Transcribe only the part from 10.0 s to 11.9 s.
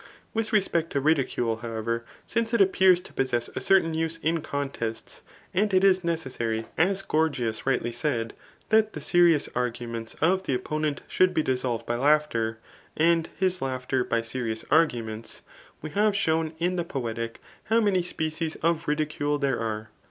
of the opponent should be dissolved